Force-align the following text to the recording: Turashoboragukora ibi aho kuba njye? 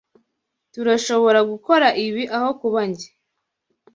Turashoboragukora 0.73 1.87
ibi 2.05 2.23
aho 2.37 2.49
kuba 2.61 2.81
njye? 2.89 3.07